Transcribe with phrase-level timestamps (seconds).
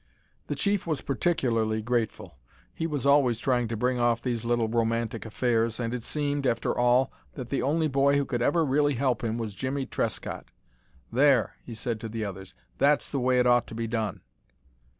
[0.47, 2.39] The chief was particularly grateful.
[2.73, 6.75] He was always trying to bring off these little romantic affairs, and it seemed, after
[6.75, 10.45] all, that the only boy who could ever really help him was Jimmie Trescott.
[11.11, 14.21] "There," he said to the others, "that's the way it ought to be done."